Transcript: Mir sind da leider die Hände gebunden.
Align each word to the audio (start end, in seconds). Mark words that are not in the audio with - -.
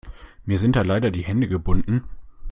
Mir 0.47 0.57
sind 0.57 0.75
da 0.75 0.81
leider 0.81 1.11
die 1.11 1.21
Hände 1.21 1.47
gebunden. 1.47 2.01